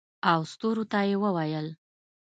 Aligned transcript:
او 0.31 0.39
ستورو 0.51 0.83
ته 0.91 0.99
یې 1.09 1.15
وویل 1.23 1.67